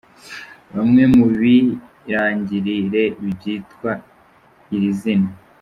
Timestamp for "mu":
1.15-1.25